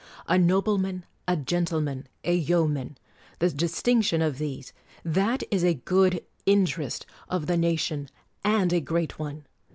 A 0.27 0.35
nobleman, 0.35 1.05
a 1.27 1.37
gentleman, 1.37 2.07
a 2.23 2.33
yeoman; 2.33 2.97
the 3.37 3.51
distinction 3.51 4.19
of 4.23 4.39
these: 4.39 4.73
that 5.05 5.43
is 5.51 5.63
a 5.63 5.75
good 5.75 6.25
interest 6.47 7.05
of 7.29 7.45
the 7.45 7.55
nation, 7.55 8.09
and 8.43 8.73
a 8.73 8.79
great 8.81 9.19
one 9.19 9.45